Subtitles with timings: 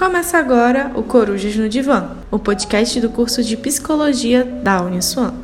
[0.00, 5.34] Começa agora o Corujas no Divã, o podcast do curso de Psicologia da Uniswan.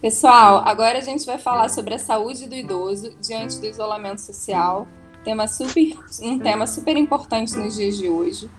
[0.00, 4.88] Pessoal, agora a gente vai falar sobre a saúde do idoso diante do isolamento social,
[5.22, 8.50] tema super, um tema super importante nos dias de hoje.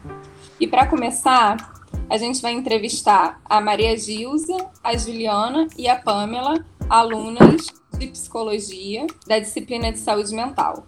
[0.60, 1.58] E para começar,
[2.08, 7.66] a gente vai entrevistar a Maria Gilza, a Juliana e a Pamela, alunas
[7.98, 10.86] de psicologia da disciplina de saúde mental.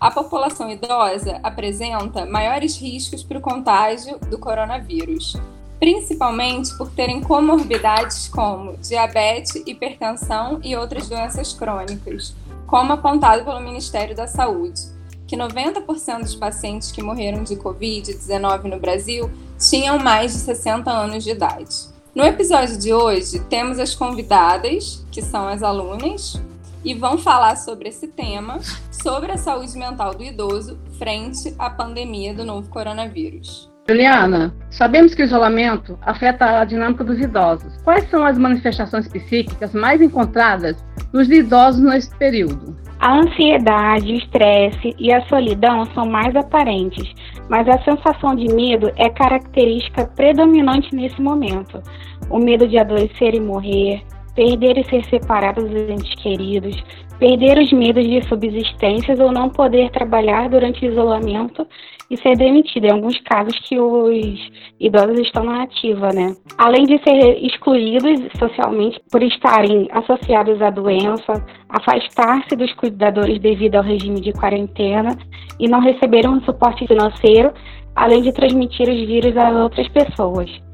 [0.00, 5.36] A população idosa apresenta maiores riscos para o contágio do coronavírus,
[5.80, 12.32] principalmente por terem comorbidades como diabetes, hipertensão e outras doenças crônicas,
[12.68, 14.82] como apontado pelo Ministério da Saúde,
[15.26, 19.28] que 90% dos pacientes que morreram de Covid-19 no Brasil
[19.58, 21.74] tinham mais de 60 anos de idade.
[22.14, 26.40] No episódio de hoje, temos as convidadas, que são as alunas,
[26.84, 28.58] e vão falar sobre esse tema,
[28.90, 33.70] sobre a saúde mental do idoso frente à pandemia do novo coronavírus.
[33.88, 37.74] Juliana, sabemos que o isolamento afeta a dinâmica dos idosos.
[37.82, 40.76] Quais são as manifestações psíquicas mais encontradas
[41.10, 42.76] nos idosos nesse período?
[43.00, 47.08] A ansiedade, o estresse e a solidão são mais aparentes,
[47.48, 51.82] mas a sensação de medo é característica predominante nesse momento.
[52.28, 54.02] O medo de adoecer e morrer,
[54.38, 56.80] perder e ser separado dos entes queridos,
[57.18, 61.66] perder os medos de subsistências ou não poder trabalhar durante o isolamento
[62.08, 64.38] e ser demitido, em alguns casos que os
[64.78, 66.36] idosos estão na ativa, né?
[66.56, 73.82] Além de ser excluídos socialmente por estarem associados à doença, afastar-se dos cuidadores devido ao
[73.82, 75.18] regime de quarentena
[75.58, 77.52] e não receberam um suporte financeiro,
[77.96, 80.67] além de transmitir os vírus a outras pessoas.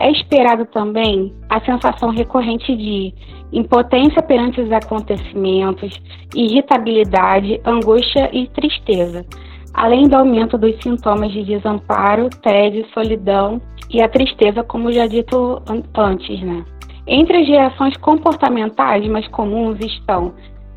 [0.00, 3.12] É esperado também a sensação recorrente de
[3.52, 5.92] impotência perante os acontecimentos,
[6.34, 9.26] irritabilidade, angústia e tristeza,
[9.74, 13.60] além do aumento dos sintomas de desamparo, tédio, solidão
[13.90, 15.60] e a tristeza, como já dito
[15.94, 16.64] antes, né?
[17.06, 20.32] Entre as reações comportamentais mais comuns estão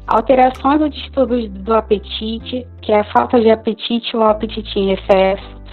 [0.06, 5.63] alterações ou distúrbios do apetite, que é a falta de apetite ou apetite em excesso,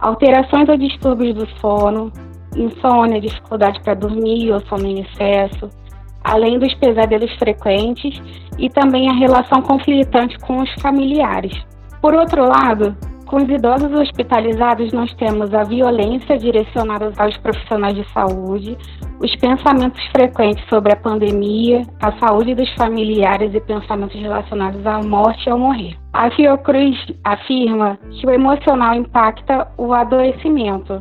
[0.00, 2.10] alterações ou distúrbios do sono,
[2.56, 5.68] insônia, dificuldade para dormir ou sono em excesso,
[6.24, 8.20] além dos pesadelos frequentes
[8.58, 11.52] e também a relação conflitante com os familiares.
[12.00, 12.96] Por outro lado,
[13.28, 18.74] com os idosos hospitalizados, nós temos a violência direcionada aos profissionais de saúde,
[19.20, 25.46] os pensamentos frequentes sobre a pandemia, a saúde dos familiares e pensamentos relacionados à morte
[25.46, 25.94] e ao morrer.
[26.14, 30.98] A Fiocruz afirma que o emocional impacta o adoecimento,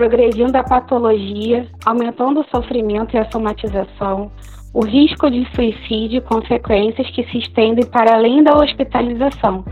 [0.00, 4.30] progredindo a patologia, aumentando o sofrimento e a somatização,
[4.72, 9.62] o risco de suicídio e consequências que se estendem para além da hospitalização,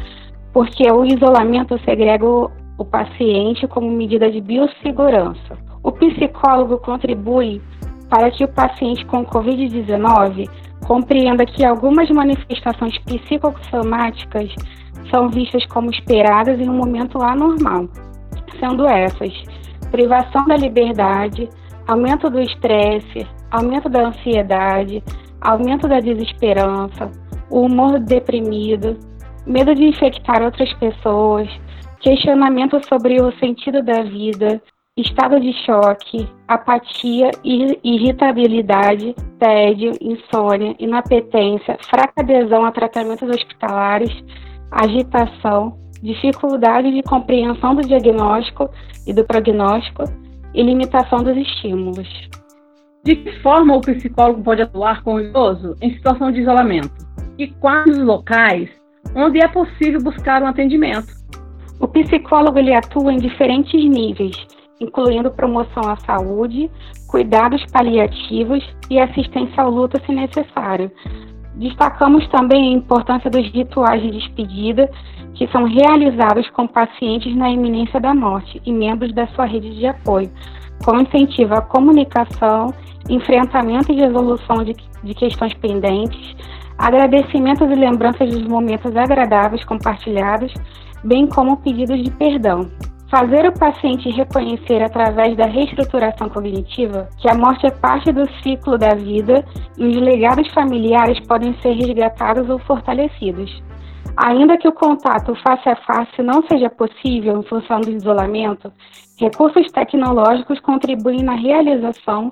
[0.53, 5.57] porque o isolamento segrega o paciente como medida de biossegurança.
[5.83, 7.63] O psicólogo contribui
[8.11, 10.47] para que o paciente com Covid-19
[10.87, 14.55] compreenda que algumas manifestações psicossomáticas
[15.11, 17.89] são vistas como esperadas em um momento anormal,
[18.61, 19.33] sendo essas
[19.89, 21.49] privação da liberdade,
[21.87, 25.03] aumento do estresse, aumento da ansiedade,
[25.41, 27.11] aumento da desesperança,
[27.51, 28.99] o humor deprimido,
[29.47, 31.49] medo de infectar outras pessoas,
[32.01, 34.61] questionamento sobre o sentido da vida,
[34.97, 37.31] estado de choque, apatia,
[37.85, 44.13] irritabilidade, tédio, insônia, inapetência, fraca adesão a tratamentos hospitalares,
[44.71, 48.71] agitação, dificuldade de compreensão do diagnóstico
[49.07, 50.05] e do prognóstico
[50.55, 52.09] e limitação dos estímulos.
[53.05, 56.91] De que forma o psicólogo pode atuar com o idoso em situação de isolamento?
[57.39, 58.69] E quais os locais
[59.15, 61.07] onde é possível buscar um atendimento?
[61.81, 64.37] O psicólogo ele atua em diferentes níveis,
[64.81, 66.71] incluindo promoção à saúde,
[67.09, 70.91] cuidados paliativos e assistência ao luto se necessário,
[71.59, 74.89] Destacamos também a importância dos rituais de despedida
[75.35, 79.87] que são realizados com pacientes na iminência da morte e membros da sua rede de
[79.87, 80.31] apoio,
[80.85, 82.73] com incentivo à comunicação,
[83.11, 86.37] enfrentamento e resolução de, de questões pendentes,
[86.79, 90.55] agradecimentos e lembranças dos momentos agradáveis compartilhados,
[91.03, 92.71] bem como pedidos de perdão.
[93.11, 98.77] Fazer o paciente reconhecer através da reestruturação cognitiva que a morte é parte do ciclo
[98.77, 99.43] da vida
[99.79, 103.63] e os legados familiares podem ser resgatados ou fortalecidos.
[104.15, 108.71] Ainda que o contato face a face não seja possível em função do isolamento,
[109.19, 112.31] recursos tecnológicos contribuem na realização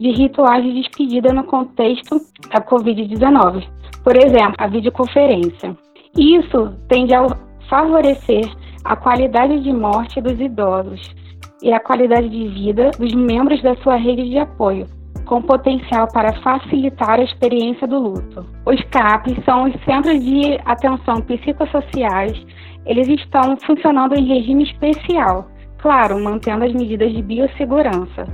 [0.00, 2.16] de rituais de despedida no contexto
[2.50, 3.68] da Covid-19.
[4.02, 5.76] Por exemplo, a videoconferência.
[6.16, 7.24] Isso tende a
[7.68, 8.48] favorecer
[8.84, 11.14] a qualidade de morte dos idosos
[11.62, 14.86] e a qualidade de vida dos membros da sua rede de apoio,
[15.26, 18.46] com potencial para facilitar a experiência do luto.
[18.64, 22.40] Os CAPs são os Centros de Atenção Psicossociais.
[22.86, 25.48] Eles estão funcionando em regime especial,
[25.78, 28.24] claro, mantendo as medidas de biossegurança,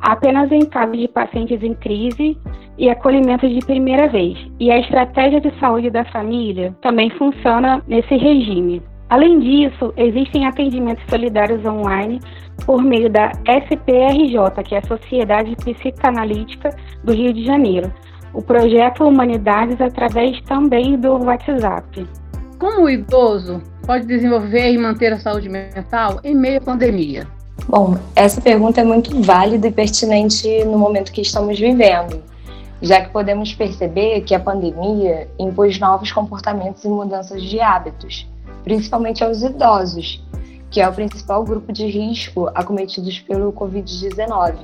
[0.00, 2.38] apenas em caso de pacientes em crise
[2.78, 4.38] e acolhimento de primeira vez.
[4.60, 8.82] E a estratégia de saúde da família também funciona nesse regime.
[9.08, 12.20] Além disso, existem atendimentos solidários online
[12.64, 16.70] por meio da SPRJ, que é a Sociedade Psicanalítica
[17.04, 17.92] do Rio de Janeiro,
[18.34, 22.06] o projeto Humanidades através também do WhatsApp.
[22.58, 27.28] Como o idoso pode desenvolver e manter a saúde mental em meio à pandemia?
[27.68, 32.22] Bom, essa pergunta é muito válida e pertinente no momento que estamos vivendo,
[32.82, 38.26] já que podemos perceber que a pandemia impôs novos comportamentos e mudanças de hábitos,
[38.66, 40.20] principalmente aos idosos,
[40.72, 44.56] que é o principal grupo de risco acometidos pelo Covid-19.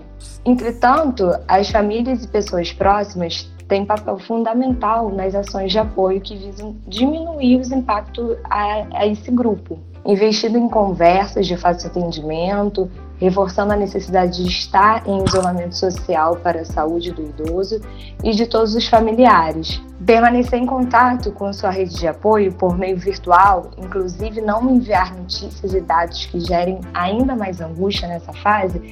[0.45, 6.77] Entretanto, as famílias e pessoas próximas têm papel fundamental nas ações de apoio que visam
[6.89, 12.91] diminuir os impactos a, a esse grupo investindo em conversas de fácil atendimento,
[13.23, 17.81] reforçando a necessidade de estar em isolamento social para a saúde do idoso
[18.25, 19.81] e de todos os familiares.
[20.05, 25.73] Permanecer em contato com sua rede de apoio por meio virtual, inclusive não enviar notícias
[25.73, 28.83] e dados que gerem ainda mais angústia nessa fase,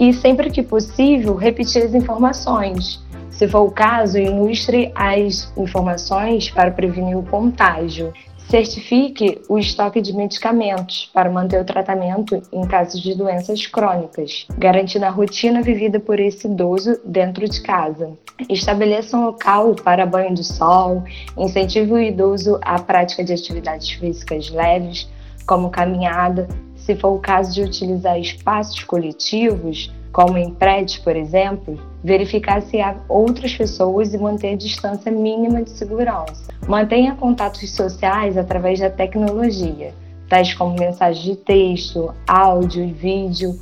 [0.00, 3.04] e sempre que possível, repetir as informações.
[3.32, 8.12] Se for o caso, ilustre as informações para prevenir o contágio.
[8.48, 15.06] Certifique o estoque de medicamentos para manter o tratamento em casos de doenças crônicas, garantindo
[15.06, 18.12] a rotina vivida por esse idoso dentro de casa.
[18.50, 21.02] Estabeleça um local para banho de sol,
[21.36, 25.08] incentive o idoso à prática de atividades físicas leves,
[25.46, 26.46] como caminhada,
[26.76, 32.80] se for o caso de utilizar espaços coletivos, como em prédios, por exemplo, verificar se
[32.80, 36.52] há outras pessoas e manter a distância mínima de segurança.
[36.68, 39.94] Mantenha contatos sociais através da tecnologia,
[40.28, 43.58] tais como mensagens de texto, áudio e vídeo.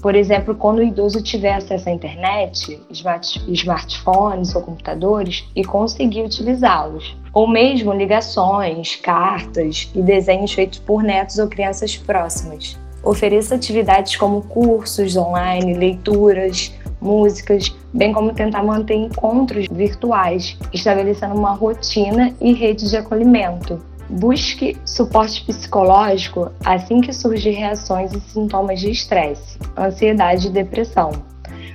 [0.00, 6.22] Por exemplo, quando o idoso tiver acesso à internet, smart, smartphones ou computadores e conseguir
[6.22, 7.16] utilizá-los.
[7.32, 12.78] Ou mesmo ligações, cartas e desenhos feitos por netos ou crianças próximas.
[13.02, 21.52] Ofereça atividades como cursos online, leituras, músicas, bem como tentar manter encontros virtuais, estabelecendo uma
[21.52, 23.80] rotina e rede de acolhimento.
[24.10, 31.10] Busque suporte psicológico assim que surgir reações e sintomas de estresse, ansiedade e depressão.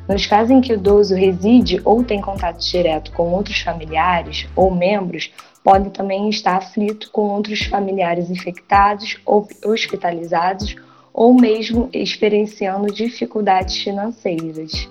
[0.10, 4.70] Nos casos em que o idoso reside ou tem contato direto com outros familiares ou
[4.70, 5.32] membros,
[5.64, 10.76] pode também estar aflito com outros familiares infectados ou hospitalizados
[11.14, 14.90] ou mesmo experienciando dificuldades financeiras.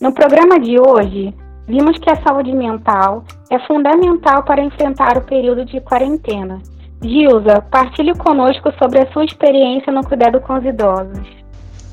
[0.00, 1.32] No programa de hoje,
[1.68, 6.60] vimos que a saúde mental é fundamental para enfrentar o período de quarentena.
[7.00, 11.26] Gilza, partilhe conosco sobre a sua experiência no cuidado com os idosos.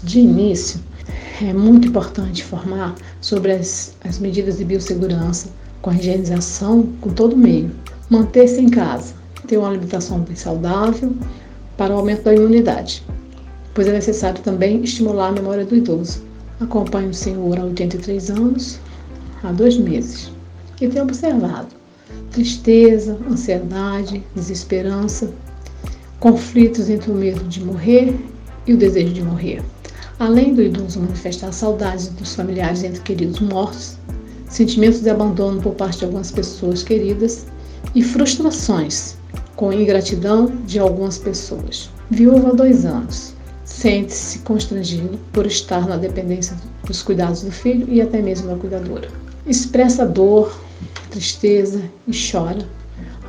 [0.02, 0.80] De início,
[1.42, 5.50] é muito importante informar sobre as, as medidas de biossegurança,
[5.82, 7.72] com a higienização, com todo o meio.
[8.10, 9.14] Manter-se em casa,
[9.48, 11.14] ter uma alimentação bem saudável
[11.78, 13.04] para o aumento da imunidade
[13.74, 16.22] pois é necessário também estimular a memória do idoso.
[16.60, 18.80] Acompanho o senhor há 83 anos,
[19.44, 20.32] há dois meses,
[20.80, 21.82] e tenho observado
[22.32, 25.34] tristeza, ansiedade, desesperança,
[26.20, 28.16] conflitos entre o medo de morrer
[28.66, 29.62] e o desejo de morrer.
[30.20, 33.98] Além do idoso manifestar saudades dos familiares entre queridos mortos,
[34.48, 37.46] sentimentos de abandono por parte de algumas pessoas queridas
[37.96, 39.16] e frustrações
[39.56, 41.90] com ingratidão de algumas pessoas.
[42.10, 43.34] Viúva há dois anos,
[43.72, 49.08] sente-se constrangido por estar na dependência dos cuidados do filho e até mesmo da cuidadora.
[49.48, 50.56] Expressa dor,
[51.10, 52.68] tristeza e chora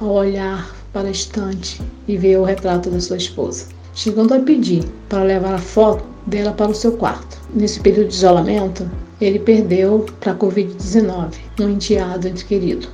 [0.00, 4.84] ao olhar para a estante e ver o retrato da sua esposa, chegando a pedir
[5.08, 7.40] para levar a foto dela para o seu quarto.
[7.54, 12.88] Nesse período de isolamento, ele perdeu para a Covid-19 um enteado ente querido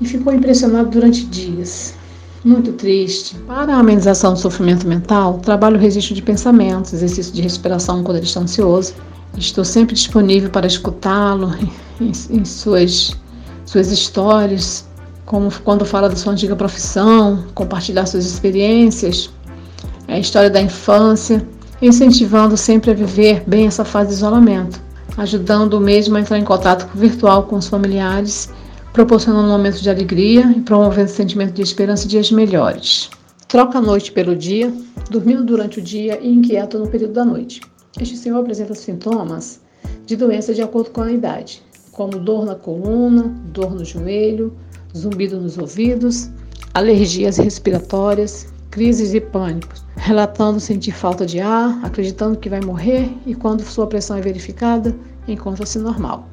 [0.00, 1.94] e ficou impressionado durante dias
[2.46, 3.34] muito triste.
[3.46, 8.18] Para a amenização do sofrimento mental, trabalho o registro de pensamentos, exercício de respiração quando
[8.18, 8.94] ele está ansioso.
[9.36, 11.52] Estou sempre disponível para escutá-lo
[12.00, 13.16] em, em suas,
[13.64, 14.86] suas histórias,
[15.24, 19.28] como quando fala da sua antiga profissão, compartilhar suas experiências,
[20.06, 21.44] a história da infância,
[21.82, 24.80] incentivando sempre a viver bem essa fase de isolamento,
[25.18, 28.48] ajudando o mesmo a entrar em contato virtual com os familiares
[28.96, 33.10] proporcionando momentos de alegria e promovendo sentimento de esperança e dias melhores.
[33.46, 34.72] Troca a noite pelo dia,
[35.10, 37.60] dormindo durante o dia e inquieto no período da noite.
[38.00, 39.60] Este senhor apresenta sintomas
[40.06, 41.62] de doença de acordo com a idade,
[41.92, 44.56] como dor na coluna, dor no joelho,
[44.96, 46.30] zumbido nos ouvidos,
[46.72, 53.34] alergias respiratórias, crises e pânicos, relatando sentir falta de ar, acreditando que vai morrer e
[53.34, 54.96] quando sua pressão é verificada,
[55.28, 56.26] encontra-se normal.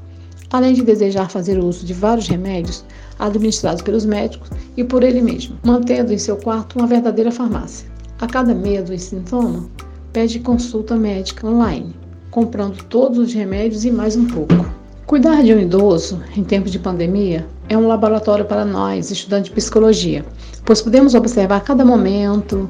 [0.53, 2.86] Além de desejar fazer uso de vários remédios
[3.17, 7.89] administrados pelos médicos e por ele mesmo, mantendo em seu quarto uma verdadeira farmácia.
[8.22, 9.67] A cada medo e sintoma,
[10.13, 11.95] pede consulta médica online,
[12.29, 14.53] comprando todos os remédios e mais um pouco.
[15.07, 19.55] Cuidar de um idoso em tempos de pandemia é um laboratório para nós, estudantes de
[19.55, 20.24] psicologia,
[20.63, 22.69] pois podemos observar cada momento,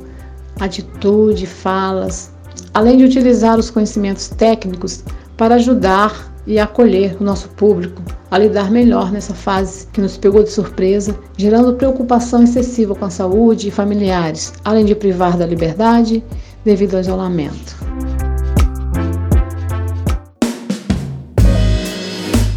[0.57, 2.31] atitude, falas,
[2.73, 5.03] além de utilizar os conhecimentos técnicos
[5.35, 10.43] para ajudar e acolher o nosso público a lidar melhor nessa fase que nos pegou
[10.43, 16.23] de surpresa, gerando preocupação excessiva com a saúde e familiares, além de privar da liberdade
[16.65, 17.75] devido ao isolamento.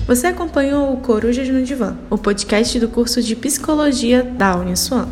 [0.06, 5.08] Você acompanhou o Corujas no Divã, o podcast do curso de Psicologia da Uniswan.